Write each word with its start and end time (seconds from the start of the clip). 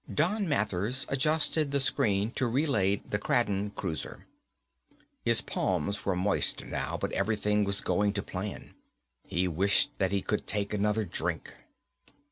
Don 0.11 0.49
Mathers 0.49 1.05
adjusted 1.09 1.69
the 1.69 1.79
screen 1.79 2.31
to 2.31 2.47
relay 2.47 2.95
the 3.07 3.19
Kraden 3.19 3.69
cruiser. 3.75 4.25
His 5.23 5.41
palms 5.41 6.05
were 6.07 6.15
moist 6.15 6.65
now, 6.65 6.97
but 6.97 7.11
everything 7.11 7.65
was 7.65 7.81
going 7.81 8.13
to 8.13 8.23
plan. 8.23 8.73
He 9.27 9.47
wished 9.47 9.91
that 9.99 10.11
he 10.11 10.23
could 10.23 10.47
take 10.47 10.73
another 10.73 11.05
drink. 11.05 11.53